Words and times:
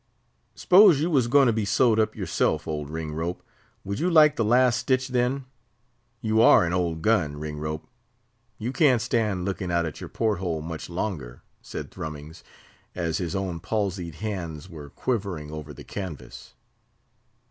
"S'pose 0.55 0.99
you 0.99 1.11
was 1.11 1.27
going 1.27 1.45
to 1.45 1.53
be 1.53 1.63
sewed 1.63 1.99
up 1.99 2.15
yourself, 2.15 2.67
old 2.67 2.89
Ringrope, 2.89 3.43
would 3.83 3.99
you 3.99 4.09
like 4.09 4.35
the 4.35 4.43
last 4.43 4.79
stitch 4.79 5.09
then! 5.09 5.45
You 6.21 6.41
are 6.41 6.65
an 6.65 6.73
old, 6.73 7.03
gun, 7.03 7.37
Ringrope; 7.37 7.85
you 8.57 8.71
can't 8.73 8.99
stand 8.99 9.45
looking 9.45 9.71
out 9.71 9.85
at 9.85 9.99
your 10.01 10.09
port 10.09 10.39
hole 10.39 10.63
much 10.63 10.89
longer," 10.89 11.43
said 11.61 11.91
Thrummings, 11.91 12.41
as 12.95 13.19
his 13.19 13.35
own 13.35 13.59
palsied 13.59 14.15
hands 14.15 14.67
were 14.67 14.89
quivering 14.89 15.51
over 15.51 15.71
the 15.71 15.83
canvas. 15.83 16.55